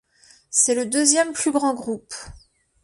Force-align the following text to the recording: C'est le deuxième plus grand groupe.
C'est 0.49 0.73
le 0.73 0.87
deuxième 0.87 1.31
plus 1.31 1.51
grand 1.51 1.75
groupe. 1.75 2.11